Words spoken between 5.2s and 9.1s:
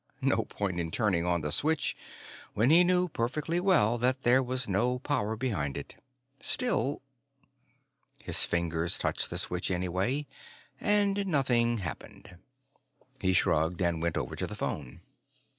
behind it. Still His fingers